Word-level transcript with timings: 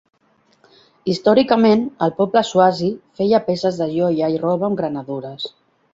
Històricament 1.13 1.83
el 2.07 2.15
poble 2.21 2.43
Swazi 2.53 2.89
feia 3.19 3.43
peces 3.51 3.81
de 3.83 3.89
joia 3.95 4.35
i 4.37 4.41
roba 4.47 4.71
amb 4.71 4.81
granadures. 4.81 5.47